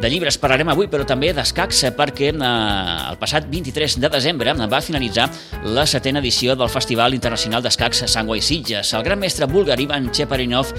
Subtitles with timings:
[0.00, 2.46] De llibres parlarem avui, però també d'escacs, perquè eh,
[3.10, 5.28] el passat 23 de desembre va finalitzar
[5.74, 8.94] la setena edició del Festival Internacional d'Escacs Sangua i Sitges.
[8.96, 10.72] El gran mestre búlgar Ivan Cheparinov,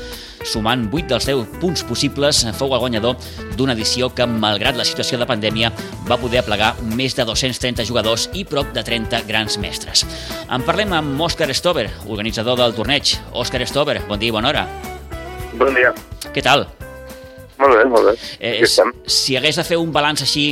[0.44, 3.16] sumant 8 dels 10 punts possibles, fou el guanyador
[3.56, 5.72] d'una edició que, malgrat la situació de pandèmia,
[6.10, 10.08] va poder aplegar més de 230 jugadors i prop de 30 grans mestres.
[10.50, 13.16] En parlem amb Òscar Stover, organitzador del torneig.
[13.32, 14.66] Òscar Stover, bon dia i bona hora.
[15.54, 15.94] Bon dia.
[16.34, 16.68] Què tal?
[17.60, 18.14] Molt bé, molt bé.
[18.40, 20.48] Eh, si hagués de fer un balanç així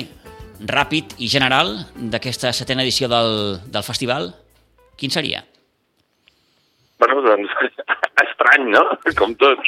[0.70, 1.74] ràpid i general
[2.14, 4.30] d'aquesta setena edició del, del festival,
[4.98, 5.42] quin seria?
[7.02, 7.54] Bueno, doncs,
[8.26, 8.86] estrany, no?
[9.18, 9.66] Com tot.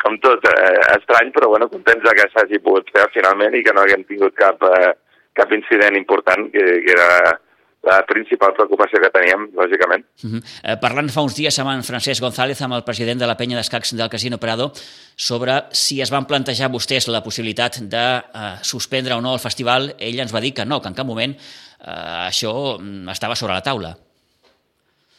[0.00, 3.84] Com tot, eh, estrany, però bueno, contents que s'hagi pogut fer finalment i que no
[3.84, 4.92] haguem tingut cap, eh,
[5.36, 7.08] cap incident important, que, que era
[7.82, 10.04] la principal preocupació que teníem, lògicament.
[10.22, 10.42] Uh -huh.
[10.62, 13.56] eh, parlant fa uns dies amb en Francesc González, amb el president de la penya
[13.56, 14.72] d'escacs del Casino Prado,
[15.16, 19.94] sobre si es van plantejar vostès la possibilitat de eh, suspendre o no el festival,
[19.98, 23.54] ell ens va dir que no, que en cap moment eh, això mm, estava sobre
[23.54, 23.96] la taula.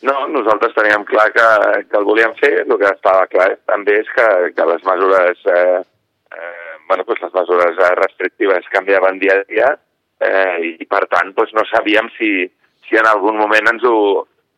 [0.02, 1.48] No, nosaltres teníem clar que,
[1.90, 5.82] que el volíem fer, el que estava clar també és que, que les mesures, eh,
[6.38, 9.78] eh, bueno, doncs les mesures restrictives canviaven dia a dia,
[10.22, 12.32] eh, i per tant doncs, no sabíem si,
[12.88, 13.96] si en algun moment ens ho,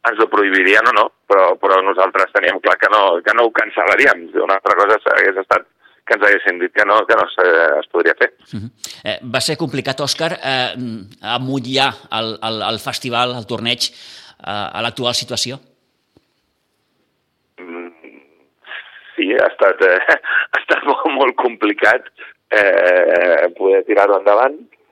[0.09, 3.53] ens ho prohibirien o no, però, però nosaltres teníem clar que no, que no ho
[3.55, 4.28] cancel·laríem.
[4.44, 5.70] Una altra cosa hagués estat
[6.03, 7.28] que ens haguessin dit que no, que no
[7.80, 8.33] es podria fer.
[8.52, 8.70] Uh -huh.
[9.03, 10.73] eh, va ser complicat, Òscar, eh,
[11.22, 13.88] amullar el, el, el festival, el torneig,
[14.44, 15.59] eh, a l'actual situació?
[17.58, 17.89] Mm,
[19.16, 20.00] sí, ha estat, eh,
[20.52, 22.11] ha estat molt, molt complicat
[22.52, 24.83] eh, poder tirar-ho endavant eh,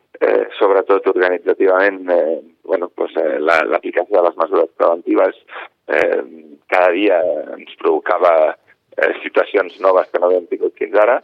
[0.60, 5.40] sobretot organitzativament, eh, bueno, pues, eh, l'aplicació la, de les mesures preventives
[5.88, 6.22] eh,
[6.70, 7.18] cada dia
[7.58, 8.34] ens provocava
[8.98, 11.18] eh, situacions noves que no havíem tingut fins ara,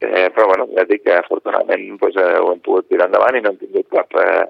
[0.00, 3.44] eh, però bueno, ja dic que afortunadament pues, eh, ho hem pogut tirar endavant i
[3.44, 4.44] no hem tingut cap, eh,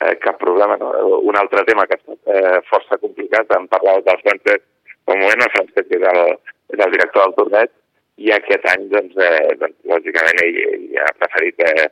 [0.00, 0.76] eh, cap problema.
[0.80, 0.90] No?
[1.30, 4.66] Un altre tema que ha estat eh, força complicat, en parlava del Francesc,
[5.10, 6.20] un moment el Francesc és el,
[6.74, 7.72] és el director del torneig,
[8.20, 11.88] i aquest any, doncs, eh, doncs lògicament, ell, ell ha preferit eh,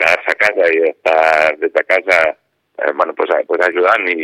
[0.00, 4.18] quedar-se a casa i estar des de casa eh, bueno, pues, pues ajudant i,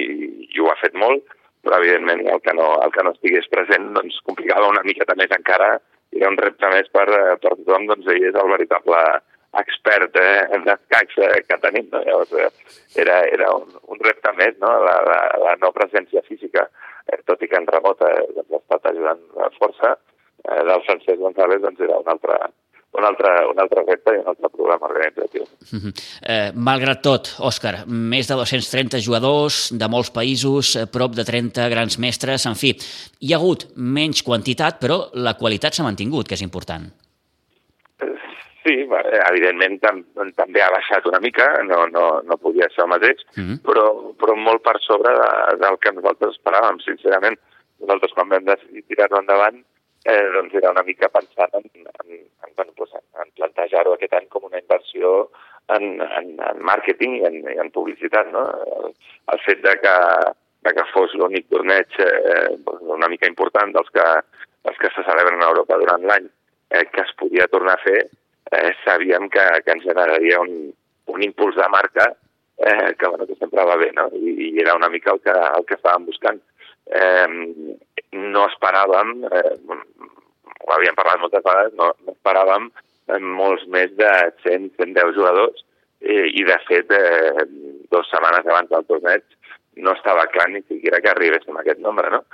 [0.48, 1.24] i ho ha fet molt,
[1.62, 5.32] però evidentment el que no, el que no estigués present doncs, complicava una miqueta més
[5.36, 5.76] encara
[6.16, 7.06] era un repte més per,
[7.42, 9.02] per tothom, doncs ell és el veritable
[9.60, 11.88] expert eh, en escacs eh, que tenim.
[11.92, 12.02] No?
[12.04, 14.72] Llavors, eh, era, era un, un repte més, no?
[14.84, 16.68] la, la, la no presència física,
[17.08, 19.24] eh, tot i que en remota eh, doncs, ha estat ajudant
[19.58, 19.94] força,
[20.44, 22.38] eh, del Francesc González doncs, era un altre,
[22.92, 25.42] un altre, un altre repte i un altre programa organitzatiu.
[25.42, 25.92] Uh -huh.
[26.22, 31.68] eh, malgrat tot, Òscar, més de 230 jugadors de molts països, eh, prop de 30
[31.68, 32.76] grans mestres, en fi,
[33.20, 36.84] hi ha hagut menys quantitat, però la qualitat s'ha mantingut, que és important.
[38.00, 38.14] Eh,
[38.64, 38.74] sí,
[39.30, 43.42] evidentment tam també ha baixat una mica, no, no, no podia ser el mateix, uh
[43.42, 43.58] -huh.
[43.62, 47.38] però, però molt per sobre de, del que nosaltres esperàvem, sincerament.
[47.80, 49.62] Nosaltres quan vam decidir tirar-ho endavant
[50.04, 54.28] eh, doncs era una mica pensant en, en, en, bueno, pues en plantejar-ho aquest any
[54.32, 55.30] com una inversió
[55.74, 58.30] en, en, en màrqueting i en, en publicitat.
[58.34, 58.44] No?
[58.78, 58.92] El,
[59.34, 59.96] el fet de que,
[60.66, 64.06] de que fos l'únic torneig eh, una mica important dels que,
[64.66, 66.30] dels que se celebren a Europa durant l'any
[66.70, 68.00] eh, que es podia tornar a fer,
[68.52, 70.70] eh, sabíem que, que ens generaria un,
[71.08, 72.10] un impuls de marca
[72.58, 74.08] eh, que, bueno, que sempre va bé, no?
[74.12, 76.40] I, i era una mica el que, el que estàvem buscant.
[76.88, 77.76] Eh,
[78.16, 79.56] no esperàvem, eh,
[80.68, 84.12] ho havíem parlat moltes vegades, no, no esperàvem eh, molts més de
[84.44, 85.64] 100, 110 jugadors
[86.00, 87.48] eh, i de fet eh,
[87.90, 89.24] dues setmanes abans del torneig
[89.78, 92.24] no estava clar ni siquiera que arribéssim a aquest nombre, no?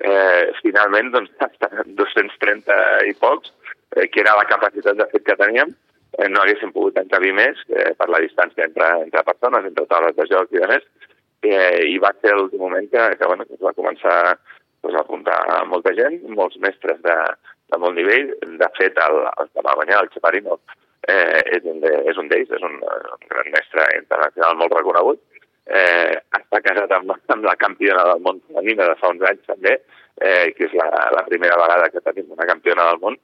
[0.00, 1.32] Eh, finalment, doncs,
[2.00, 2.76] 230
[3.08, 3.52] i pocs,
[3.96, 5.72] eh, que era la capacitat de fet que teníem,
[6.18, 10.16] eh, no haguéssim pogut encabir més eh, per la distància entre, entre persones, entre taules
[10.16, 10.88] de joc i de més,
[11.42, 14.18] eh, i va ser l'últim moment que, que, bueno, que es va començar
[14.80, 15.40] pues, a apuntar
[15.72, 17.16] molta gent, molts mestres de,
[17.72, 18.30] de molt nivell.
[18.60, 20.58] De fet, el, el que va guanyar, el Chaparino,
[21.08, 25.22] eh, és un de, és un d'ells, és un, un gran mestre internacional molt reconegut.
[25.70, 29.76] Eh, està casat amb, amb la campiona del món femenina de fa uns anys també,
[30.18, 33.18] eh, que és la, la primera vegada que tenim una campiona del món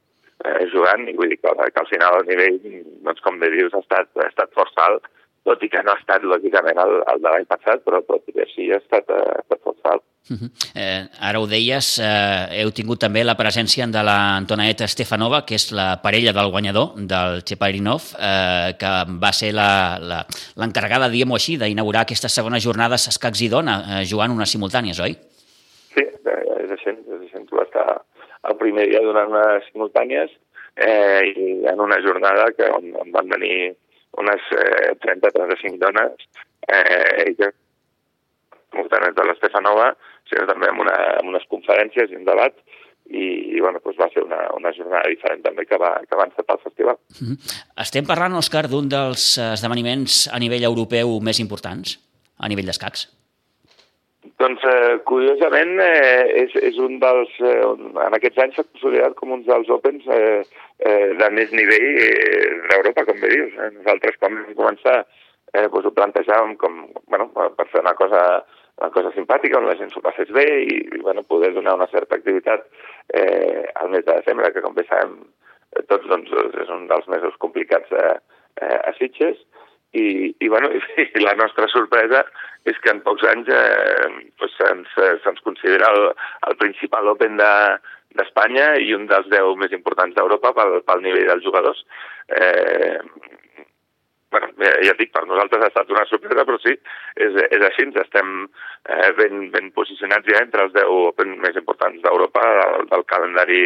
[0.44, 2.60] eh, jugant, i vull dir que, que al final el nivell,
[3.06, 5.08] doncs, com bé dius, ha estat, ha estat força alt,
[5.46, 8.40] tot i que no ha estat, lògicament, el, el de l'any passat, però tot i
[8.44, 10.06] així ha estat, eh, ha estat força alt.
[10.74, 15.70] Eh, ara ho deies, eh, heu tingut també la presència de l'Antonaeta Stefanova, que és
[15.72, 18.92] la parella del guanyador, del Cheparinov, eh, que
[19.22, 24.50] va ser l'encarregada, diguem-ho així, d'inaugurar aquestes segones jornades escacs i dona, eh, jugant unes
[24.50, 25.14] simultànies, oi?
[25.94, 27.44] Sí, és així, és així.
[27.54, 27.86] Va estar
[28.50, 30.32] el primer dia donant unes simultànies
[30.76, 33.76] eh, i en una jornada que on, on van venir
[34.18, 36.28] unes eh, 30-35 dones,
[36.66, 37.52] eh, i que
[38.90, 39.92] tant de l'Estefanova,
[40.30, 42.56] sinó també amb, una, amb unes conferències i un debat,
[43.06, 46.26] i, i bueno, doncs va ser una, una jornada diferent també que va, que va
[46.26, 46.96] encetar el festival.
[47.20, 47.60] Mm -hmm.
[47.86, 51.98] Estem parlant, Òscar, d'un dels esdeveniments a nivell europeu més importants,
[52.38, 53.16] a nivell d'escacs.
[54.38, 57.30] Doncs, eh, curiosament, eh, és, és un dels...
[57.40, 57.62] Eh,
[58.06, 60.42] en aquests anys s'ha consolidat com un dels Opens eh,
[60.78, 63.54] eh, de més nivell eh, d'Europa, com bé dius.
[63.54, 63.70] Eh?
[63.78, 64.98] Nosaltres, quan vam començar,
[65.54, 68.20] eh, doncs ho plantejàvem com, bueno, per fer una cosa,
[68.80, 71.88] una cosa simpàtica, on la gent s'ho passés bé i, i bueno, poder donar una
[71.92, 72.66] certa activitat
[73.08, 75.18] eh, al mes de desembre, que com bé sabem
[75.90, 76.32] tots doncs,
[76.62, 78.16] és un dels mesos complicats eh,
[78.60, 79.40] eh, a Sitges,
[79.96, 82.24] i, i, bueno, i, i la nostra sorpresa
[82.68, 84.08] és que en pocs anys eh,
[84.40, 86.10] doncs se'ns se considera el,
[86.50, 91.30] el principal Open d'Espanya de, i un dels 10 més importants d'Europa pel, pel nivell
[91.30, 91.84] dels jugadors.
[92.28, 92.98] Eh,
[94.30, 96.74] bueno, ja, et dic, per nosaltres ha estat una sorpresa, però sí,
[97.14, 101.58] és, és així, ens estem eh, ben, ben posicionats ja entre els 10 Open més
[101.58, 103.62] importants d'Europa del, del calendari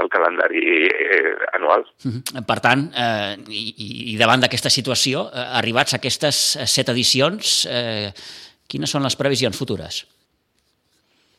[0.00, 1.84] del calendari eh, anual.
[2.04, 2.44] Mhm.
[2.46, 6.38] Per tant, eh, i, i davant d'aquesta situació, eh, arribats a aquestes
[6.70, 8.08] set edicions, eh,
[8.70, 10.04] quines són les previsions futures?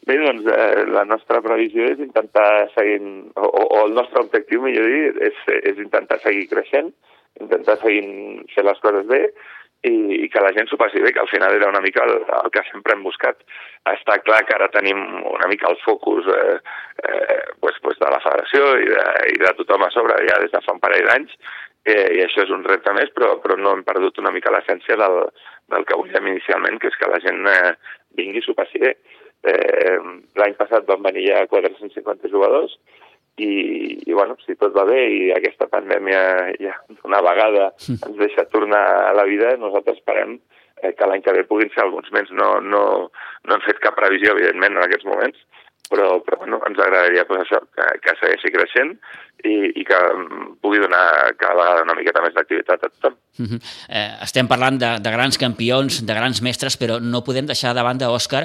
[0.05, 2.99] Bé, doncs eh, la nostra previsió és intentar seguir,
[3.37, 6.91] o, o el nostre objectiu, millor dir, és, és intentar seguir creixent,
[7.39, 8.03] intentar seguir
[8.53, 9.21] fer les coses bé
[9.87, 9.93] i,
[10.25, 12.51] i que la gent s'ho passi bé, que al final era una mica el, el
[12.53, 13.39] que sempre hem buscat.
[13.89, 14.99] Està clar que ara tenim
[15.31, 16.59] una mica el focus eh,
[17.07, 20.53] eh, pues, pues de la federació i de, i de tothom a sobre ja des
[20.53, 21.33] de fa un parell d'anys,
[21.85, 24.99] eh, i això és un repte més, però, però no hem perdut una mica l'essència
[25.01, 25.17] del,
[25.73, 27.73] del que volíem inicialment, que és que la gent eh,
[28.19, 28.95] vingui i s'ho passi bé.
[29.49, 29.97] Eh,
[30.37, 32.77] L'any passat van venir ja 450 jugadors,
[33.37, 33.51] i,
[34.05, 36.21] i bueno, si tot va bé i aquesta pandèmia
[36.61, 36.75] ja
[37.07, 40.37] una vegada ens deixa tornar a la vida, nosaltres esperem
[40.81, 42.31] eh, que l'any que ve puguin ser alguns més.
[42.35, 42.83] No, no,
[43.47, 45.39] no hem fet cap previsió, evidentment, en aquests moments,
[45.91, 48.95] però, però bueno, ens agradaria pues, això, que, que segueixi creixent
[49.43, 49.97] i, i que
[50.61, 53.17] pugui donar cada vegada una miqueta més d'activitat a tothom.
[53.39, 53.59] Uh -huh.
[53.89, 57.83] eh, estem parlant de, de grans campions, de grans mestres, però no podem deixar de
[57.83, 58.43] banda, Òscar,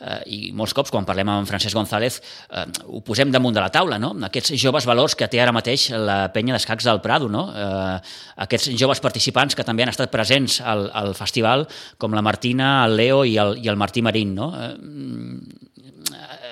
[0.00, 2.20] eh, i molts cops quan parlem amb Francesc González
[2.50, 4.14] eh, ho posem damunt de la taula, no?
[4.22, 7.50] aquests joves valors que té ara mateix la penya d'escacs del Prado, no?
[7.54, 7.98] eh,
[8.36, 11.66] aquests joves participants que també han estat presents al, al festival,
[11.98, 14.34] com la Martina, el Leo i el, i el Martí Marín.
[14.34, 14.52] No?
[14.54, 14.74] Eh,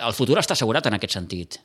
[0.07, 1.61] el futur està assegurat en aquest sentit.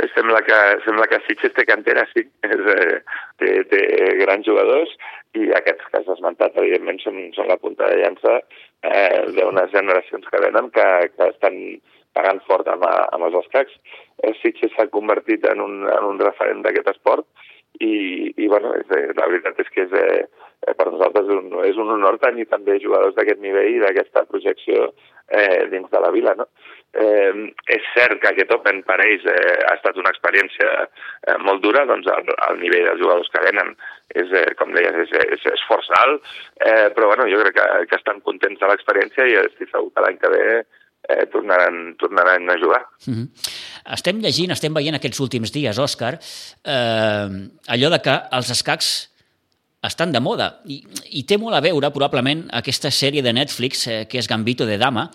[0.00, 2.24] Eh, sembla que, sembla que Sitges té cantera, sí.
[2.46, 3.00] És, eh,
[3.42, 3.82] té, té
[4.22, 4.92] grans jugadors
[5.38, 10.26] i aquests que has esmentat, evidentment, són, són la punta de llança eh, d'unes generacions
[10.30, 10.86] que venen que,
[11.16, 11.58] que estan
[12.16, 13.76] pagant fort amb, amb els escacs.
[14.22, 17.26] Eh, Sitges s'ha convertit en un, en un referent d'aquest esport
[17.80, 21.78] i, i bueno, és, la veritat és que és, eh, per nosaltres és un, és
[21.80, 24.90] un honor tenir també jugadors d'aquest nivell i d'aquesta projecció
[25.28, 26.34] eh, dins de la vila.
[26.38, 26.48] No?
[26.90, 27.34] Eh,
[27.70, 31.84] és cert que aquest Open per ells eh, ha estat una experiència eh, molt dura,
[31.86, 33.70] doncs el, el nivell dels jugadors que venen
[34.10, 36.26] és, eh, com deies, és, és, és força alt,
[36.58, 40.02] eh, però bueno, jo crec que, que estan contents de l'experiència i estic segur que
[40.02, 42.82] l'any que ve eh, tornaran, tornaran a jugar.
[43.06, 43.28] Mm -hmm.
[43.94, 46.18] Estem llegint, estem veient aquests últims dies, Òscar,
[46.64, 47.28] eh,
[47.74, 49.10] allò de que els escacs
[49.82, 50.82] estan de moda i,
[51.18, 54.76] i té molt a veure probablement aquesta sèrie de Netflix eh, que és Gambito de
[54.76, 55.10] Dama,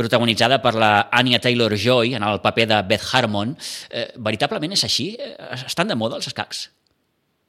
[0.00, 3.56] protagonitzada per la Anya Taylor-Joy en el paper de Beth Harmon.
[3.90, 5.12] Eh, veritablement és així?
[5.20, 6.66] Eh, estan de moda els escacs?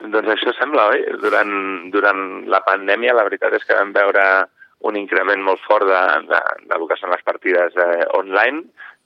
[0.02, 1.04] Doncs això sembla, oi?
[1.22, 1.54] Durant,
[1.94, 4.24] durant la pandèmia la veritat és que vam veure
[4.90, 6.40] un increment molt fort de, de,
[6.70, 8.64] de lo que són les partides eh, online.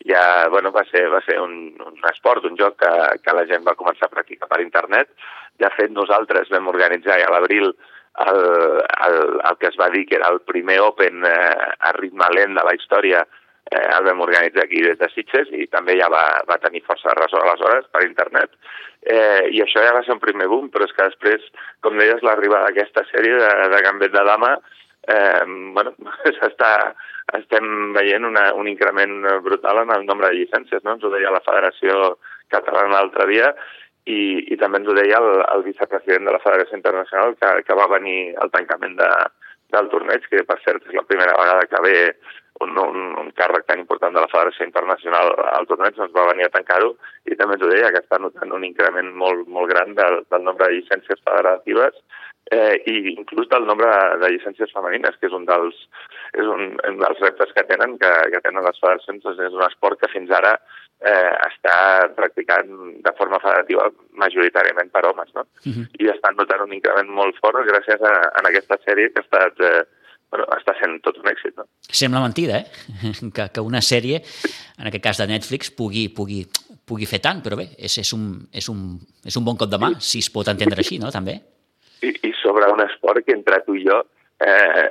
[0.08, 3.66] Ja, bueno, va ser, va ser un, un esport, un joc que, que la gent
[3.68, 5.12] va començar a practicar per internet.
[5.60, 7.74] De fet, nosaltres vam organitzar ja a l'abril
[8.24, 8.40] el,
[9.08, 9.18] el,
[9.50, 12.64] el que es va dir que era el primer Open eh, a ritme lent de
[12.64, 13.26] la història,
[13.72, 17.16] eh, el vam organitzar aquí des de Sitges i també ja va, va tenir força
[17.20, 18.56] ressò aleshores per internet.
[19.02, 21.44] Eh, I això ja va ser un primer boom, però és que després,
[21.86, 24.56] com deies, l'arribada d'aquesta sèrie de, de Gambet de Dama
[25.08, 25.44] eh,
[25.74, 25.94] bueno,
[26.50, 26.72] està,
[27.38, 30.96] estem veient una, un increment brutal en el nombre de llicències, no?
[30.96, 32.16] ens ho deia la Federació
[32.54, 33.52] Catalana l'altre dia,
[34.06, 34.22] i,
[34.54, 37.92] i també ens ho deia el, el vicepresident de la Federació Internacional que, que va
[37.98, 39.12] venir al tancament de,
[39.76, 41.96] del torneig, que per cert és la primera vegada que ve
[42.64, 46.48] un, un, un càrrec tan important de la Federació Internacional al torneig, doncs va venir
[46.48, 46.94] a tancar-ho.
[47.28, 50.46] I també ens ho deia que està notant un increment molt, molt gran del, del
[50.46, 51.98] nombre de llicències federatives
[52.52, 55.78] eh, i inclús del nombre de, de llicències femenines, que és un dels,
[56.38, 59.26] és un, un dels reptes que tenen, que, que tenen les federacions.
[59.34, 60.56] És un esport que fins ara
[61.02, 61.76] eh, està
[62.18, 62.72] practicant
[63.06, 63.90] de forma federativa
[64.22, 65.46] majoritàriament per homes, no?
[65.66, 65.86] Uh -huh.
[66.00, 69.60] I estan notant un increment molt fort gràcies a, a aquesta sèrie que ha estat...
[69.60, 69.86] Eh,
[70.32, 71.68] bueno, està sent tot un èxit, no?
[71.80, 72.66] Sembla mentida, eh?
[73.36, 74.22] Que, que una sèrie,
[74.80, 76.46] en aquest cas de Netflix, pugui, pugui,
[76.86, 79.78] pugui fer tant, però bé, és, és, un, és, un, és un bon cop de
[79.78, 81.40] mà, si es pot entendre així, no?, també.
[82.04, 84.02] I, i sobre un esport que entre tu i jo
[84.44, 84.90] eh,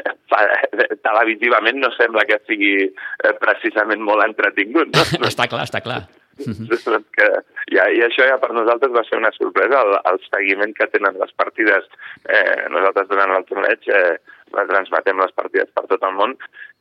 [1.04, 4.92] televisivament no sembla que sigui eh, precisament molt entretingut.
[4.94, 5.26] No?
[5.32, 6.04] està clar, està clar.
[6.42, 7.26] doncs que,
[7.70, 11.20] ja, I això ja per nosaltres va ser una sorpresa, el, el seguiment que tenen
[11.20, 11.86] les partides.
[12.26, 14.16] Eh, nosaltres durant el torneig eh,
[14.54, 16.36] transmetem les partides per tot el món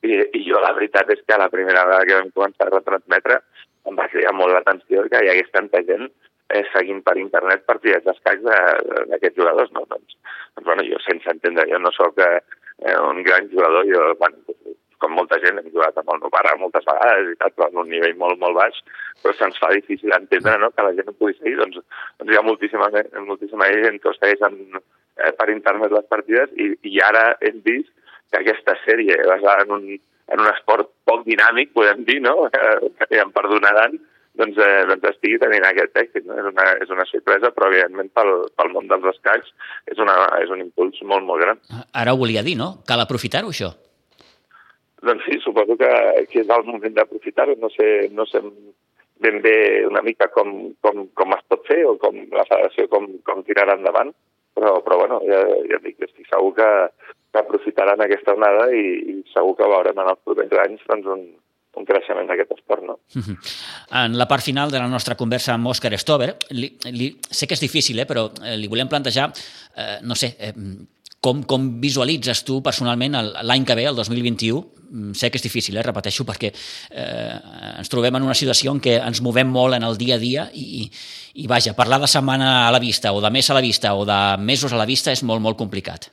[0.05, 3.39] i, i jo la veritat és que la primera vegada que vam començar a retransmetre
[3.89, 6.07] em va cridar molt l'atenció que hi hagués tanta gent
[6.53, 9.71] eh, seguint per internet partides d'escacs d'aquests jugadors.
[9.75, 9.85] No?
[9.89, 10.17] Doncs,
[10.55, 12.39] doncs, bueno, jo sense entendre, jo no sóc eh,
[12.99, 14.37] un gran jugador, jo, bueno,
[15.03, 17.81] com molta gent, hem jugat amb el meu pare moltes vegades i tal, però en
[17.81, 18.77] un nivell molt, molt baix,
[19.23, 20.71] però se'ns fa difícil entendre no?
[20.71, 21.57] que la gent no pugui seguir.
[21.59, 21.81] Doncs,
[22.21, 22.87] doncs hi ha moltíssima,
[23.27, 27.59] moltíssima gent que ho segueix en, eh, per internet les partides i, i ara hem
[27.67, 27.91] vist
[28.31, 29.85] que aquesta sèrie basada en un,
[30.33, 32.47] en un esport poc dinàmic, podem dir, no?
[33.13, 33.99] Eh, em perdonaran,
[34.39, 36.27] doncs, eh, doncs estigui tenint aquest èxit.
[36.27, 36.37] No?
[36.41, 39.51] És, una, és una sorpresa, però evidentment pel, pel món dels escacs
[39.91, 41.61] és, una, és un impuls molt, molt gran.
[42.03, 42.75] Ara ho volia dir, no?
[42.89, 43.73] Cal aprofitar-ho, això.
[45.03, 45.91] Doncs sí, suposo que,
[46.31, 47.57] que és el moment d'aprofitar-ho.
[47.59, 48.41] No sé, no sé
[49.23, 53.07] ben bé una mica com, com, com es pot fer o com la federació com,
[53.27, 54.11] com tirarà endavant,
[54.57, 56.69] però, però bueno, ja, ja dic, estic segur que,
[57.31, 61.23] que aprofitaran aquesta onada i, i segur que veurem en els propers anys doncs, un,
[61.79, 62.85] un creixement d'aquest esport.
[62.87, 62.99] No?
[64.03, 67.57] En la part final de la nostra conversa amb Òscar Stover, li, li, sé que
[67.57, 69.29] és difícil, eh, però eh, li volem plantejar,
[69.77, 70.53] eh, no sé, eh,
[71.23, 74.63] com, com visualitzes tu personalment l'any que ve, el 2021?
[74.93, 77.37] Mm, sé que és difícil, eh, repeteixo, perquè eh,
[77.79, 80.49] ens trobem en una situació en què ens movem molt en el dia a dia
[80.53, 80.89] i,
[81.39, 84.05] i vaja, parlar de setmana a la vista o de mes a la vista o
[84.05, 86.11] de mesos a la vista és molt, molt complicat.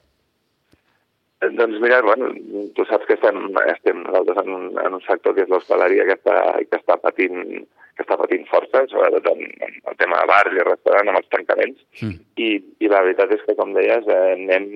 [1.40, 2.28] Doncs mira, bueno,
[2.76, 3.36] tu saps que estem,
[3.72, 6.34] estem nosaltres en, en un sector que és l'hostaleria que, està,
[6.68, 7.64] que està patint
[7.96, 11.30] que està patint força, sobretot en, en el tema de bars i restaurants amb els
[11.32, 11.80] tancaments.
[12.00, 12.14] Mm.
[12.44, 12.48] I,
[12.84, 14.68] I la veritat és que, com deies, eh, anem,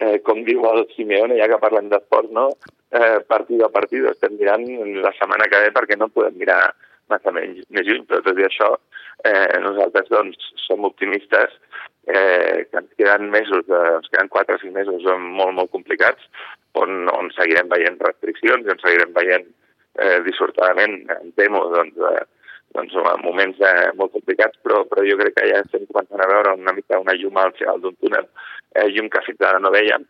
[0.00, 2.50] eh, com diu el Simeone, ja que parlem d'esport, no?
[2.94, 4.64] eh, partit a partit, estem mirant
[5.04, 6.60] la setmana que ve perquè no podem mirar
[7.12, 8.70] massa menys, més lluny, però tot i això
[9.24, 11.56] eh, nosaltres doncs, som optimistes
[12.06, 16.22] eh, que ens queden mesos, eh, ens queden 4 o 5 mesos molt, molt complicats,
[16.80, 19.46] on, on seguirem veient restriccions i on seguirem veient
[20.00, 22.24] eh, dissortadament, em temo, doncs, eh,
[22.76, 26.56] doncs, moments eh, molt complicats, però, però jo crec que ja estem començant a veure
[26.58, 28.28] una mica una llum al final d'un túnel,
[28.74, 30.04] eh, llum que fins ara no veiem,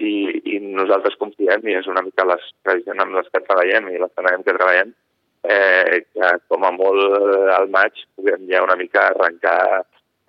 [0.00, 0.14] i,
[0.54, 4.12] i nosaltres confiem, i és una mica les previsions amb les que treballem i les
[4.16, 4.92] que treballem,
[5.42, 9.60] eh, que com a molt al maig puguem ja una mica arrencar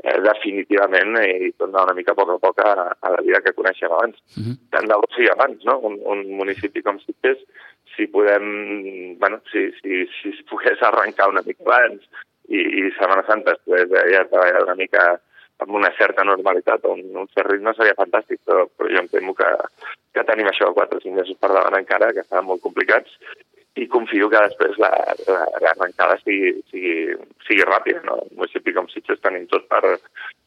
[0.03, 3.55] eh, definitivament i tornar una mica a poc a poc a, a la vida que
[3.57, 4.17] coneixem abans.
[4.37, 4.55] Uh -huh.
[4.71, 5.79] Tant de bo sigui abans, no?
[5.79, 7.39] Un, un municipi com Sitges,
[7.95, 12.01] si podem, bueno, si, si, si es pogués arrencar una mica abans
[12.47, 15.19] i, i Setmana Santa es pogués ja treballar una mica
[15.61, 19.09] amb una certa normalitat o un, un cert ritme seria fantàstic, però, però jo em
[19.11, 19.49] temo que,
[20.15, 23.13] que tenim això 4 o 5 mesos per davant encara, que estaven molt complicats,
[23.79, 26.95] i confio que després l'arrencada la, la sigui, sigui,
[27.47, 28.03] sigui ràpida.
[28.07, 28.19] No?
[28.27, 29.97] Un municipi com Sitges tenim tot per,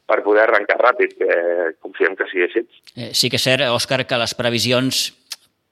[0.04, 1.37] per poder arrencar ràpid, que
[1.85, 2.64] confiem que sigui així.
[2.97, 5.07] Eh, sí que és cert, Òscar, que les previsions,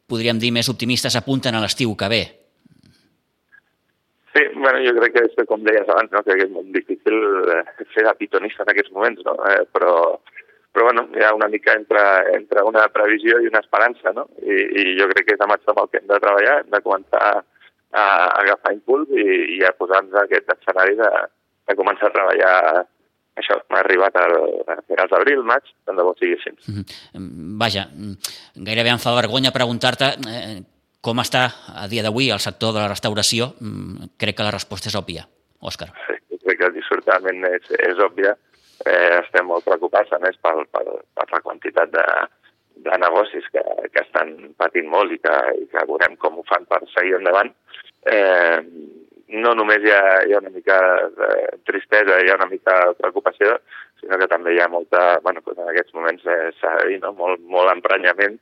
[0.09, 2.23] podríem dir, més optimistes apunten a l'estiu que ve.
[4.33, 6.23] Sí, bueno, jo crec que és com deies abans, no?
[6.25, 7.19] que és molt difícil
[7.53, 9.37] eh, ser de pitonista en aquests moments, no?
[9.51, 9.93] eh, però,
[10.73, 12.03] però bueno, hi ha una mica entre,
[12.33, 14.27] entre una previsió i una esperança, no?
[14.41, 16.71] I, i jo crec que és amb això amb el que hem de treballar, hem
[16.73, 17.43] de començar a,
[17.93, 18.05] a
[18.41, 19.27] agafar impuls i,
[19.59, 21.11] i a posar-nos aquest escenari de,
[21.69, 22.57] de començar a treballar
[23.41, 24.37] això, m'ha arribat al,
[24.69, 26.53] a finals d'abril, maig, tant de bo sigui així.
[26.69, 27.59] Mm -hmm.
[27.61, 27.87] Vaja,
[28.57, 30.63] gairebé em fa vergonya preguntar-te eh,
[31.01, 31.51] com està
[31.83, 33.55] a dia d'avui el sector de la restauració.
[33.61, 35.27] Mm, crec que la resposta és òbvia.
[35.61, 35.93] Òscar.
[36.07, 38.37] Sí, crec que dissortadament és, és òbvia
[38.87, 40.85] eh, estem molt preocupats, a més, per, per,
[41.17, 42.07] per la quantitat de,
[42.87, 43.63] de negocis que,
[43.93, 47.53] que estan patint molt i que, i que veurem com ho fan per seguir endavant.
[48.11, 48.59] Eh,
[49.33, 50.79] no només hi ha, hi ha una mica
[51.17, 51.33] de
[51.69, 53.57] tristesa, hi ha una mica de preocupació,
[54.01, 56.99] sinó que també hi ha molta, bueno, doncs en aquests moments eh, s'ha de dir,
[57.05, 57.15] no?
[57.17, 58.41] molt, molt emprenyament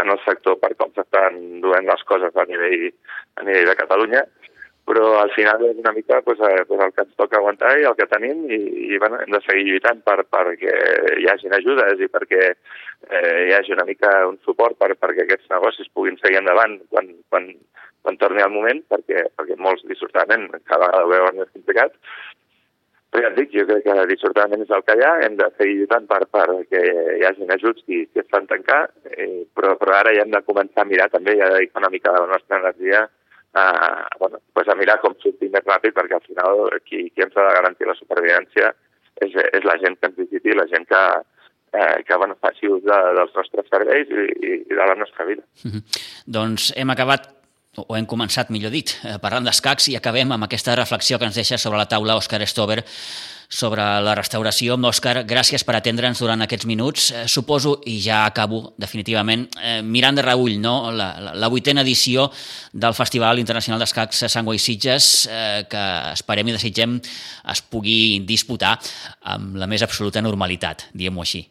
[0.00, 2.86] en el sector per com s'estan duent les coses a nivell,
[3.36, 4.22] a nivell de Catalunya
[4.90, 7.86] però al final és una mica pues, eh, pues el que ens toca aguantar i
[7.86, 10.74] el que tenim i, i bueno, hem de seguir lluitant per, perquè
[11.20, 15.52] hi hagin ajudes i perquè eh, hi hagi una mica un suport per, perquè aquests
[15.54, 17.52] negocis puguin seguir endavant quan, quan
[18.02, 21.96] quan torni al moment, perquè, perquè molts, dissortadament, cada vegada ho veuen més complicat.
[23.10, 25.48] Però ja et dic, jo crec que dissortadament és el que hi ha, hem de
[25.58, 26.82] seguir lluitant per, per que
[27.18, 30.42] hi hagi ajuts qui, qui es fan tancar, eh, però, però ara ja hem de
[30.46, 33.08] començar a mirar també, ja dedicar una mica de la nostra energia
[33.54, 37.36] a, bueno, pues a mirar com sortir més ràpid, perquè al final qui, qui ens
[37.36, 38.70] ha de garantir la supervivència
[39.20, 41.02] és, és la gent que ens visiti, la gent que,
[41.74, 45.42] eh, que bueno, faci ús de, dels nostres serveis i, i de la nostra vida.
[45.64, 46.00] Mm -hmm.
[46.26, 47.39] Doncs hem acabat
[47.78, 51.36] o hem començat, millor dit, eh, parlant d'escacs i acabem amb aquesta reflexió que ens
[51.38, 52.84] deixa sobre la taula Òscar Stover
[53.50, 54.76] sobre la restauració.
[54.78, 57.10] Òscar, gràcies per atendre'ns durant aquests minuts.
[57.10, 60.90] Eh, suposo, i ja acabo definitivament, eh, mirant de reull no?
[60.90, 62.30] la, la, la vuitena edició
[62.72, 65.84] del Festival Internacional d'Escacs Sant Guai Sitges, eh, que
[66.14, 67.00] esperem i desitgem
[67.50, 68.78] es pugui disputar
[69.22, 71.48] amb la més absoluta normalitat, diguem-ho així.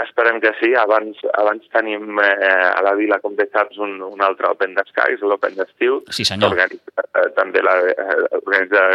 [0.00, 0.72] Esperem que sí.
[0.78, 5.20] Abans, abans tenim eh, a la vila, com bé saps, un, un altre Open d'Escacs,
[5.28, 6.00] l'Open d'estiu.
[6.08, 6.56] Sí, senyor.
[6.56, 8.86] Organitza, eh, també la, eh, organitza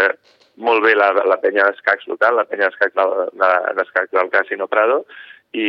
[0.58, 2.96] molt bé la, la penya d'escacs local, la penya d'escacs
[3.78, 5.04] d'escacs del Casino Prado,
[5.54, 5.68] i,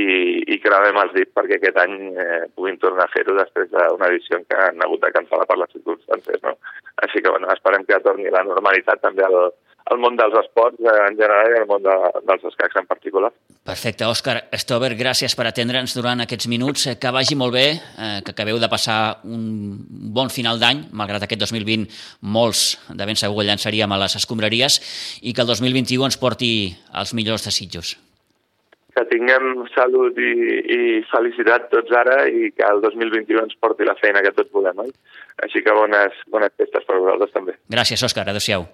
[0.49, 4.41] i cravem els dits perquè aquest any eh, puguin tornar a fer-ho després d'una edició
[4.49, 6.43] que han hagut de cancel·lar per les circumstàncies.
[6.43, 6.57] No?
[7.05, 9.39] Així que bueno, esperem que torni la normalitat també al,
[9.91, 11.95] al món dels esports eh, en general i al món de,
[12.29, 13.31] dels escacs en particular.
[13.69, 14.07] Perfecte.
[14.09, 16.87] Òscar Stover, gràcies per atendre'ns durant aquests minuts.
[16.89, 19.79] Eh, que vagi molt bé, eh, que acabeu de passar un
[20.19, 21.89] bon final d'any, malgrat aquest 2020
[22.23, 24.81] molts de ben segur llançaríem a les escombraries,
[25.23, 26.53] i que el 2021 ens porti
[26.95, 27.97] els millors desitjos.
[28.99, 30.33] Que tinguem salut i,
[30.75, 30.81] i
[31.13, 34.93] felicitat tots ara i que el 2021 ens porti la feina que tots volem, oi?
[35.47, 37.55] Així que bones, bones festes per vosaltres també.
[37.71, 38.27] Gràcies, Òscar.
[38.27, 38.67] Adéu-siau.